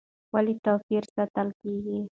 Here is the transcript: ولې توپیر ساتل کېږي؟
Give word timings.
ولې 0.33 0.53
توپیر 0.65 1.03
ساتل 1.15 1.47
کېږي؟ 1.61 1.99